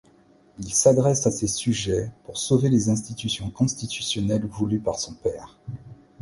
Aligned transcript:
Il 0.57 0.73
s'adresse 0.73 1.27
à 1.27 1.31
ses 1.31 1.45
sujets 1.47 2.09
pour 2.23 2.39
sauver 2.39 2.69
les 2.69 2.89
institutions 2.89 3.51
constitutionnelles 3.51 4.47
voulues 4.47 4.79
par 4.79 4.97
son 4.97 5.13
père. 5.13 5.59